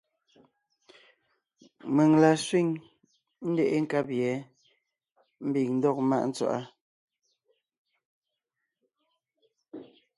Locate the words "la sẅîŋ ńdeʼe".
2.21-3.77